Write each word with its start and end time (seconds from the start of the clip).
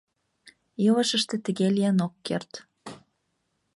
Илышыште 0.85 1.35
тыге 1.45 1.67
лийын 1.75 1.97
ок 2.05 2.13
керт. 2.27 2.51